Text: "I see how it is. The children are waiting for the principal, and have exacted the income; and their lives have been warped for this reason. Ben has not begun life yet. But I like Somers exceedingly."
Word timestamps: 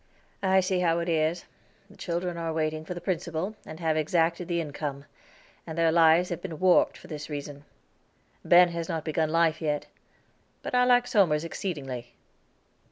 "I 0.41 0.61
see 0.61 0.79
how 0.79 0.97
it 0.97 1.07
is. 1.07 1.45
The 1.87 1.95
children 1.95 2.35
are 2.35 2.51
waiting 2.51 2.85
for 2.85 2.95
the 2.95 3.01
principal, 3.01 3.55
and 3.67 3.79
have 3.79 3.95
exacted 3.95 4.47
the 4.47 4.59
income; 4.59 5.05
and 5.67 5.77
their 5.77 5.91
lives 5.91 6.29
have 6.29 6.41
been 6.41 6.57
warped 6.57 6.97
for 6.97 7.05
this 7.05 7.29
reason. 7.29 7.65
Ben 8.43 8.69
has 8.69 8.89
not 8.89 9.05
begun 9.05 9.29
life 9.29 9.61
yet. 9.61 9.85
But 10.63 10.73
I 10.73 10.85
like 10.85 11.05
Somers 11.05 11.43
exceedingly." 11.43 12.15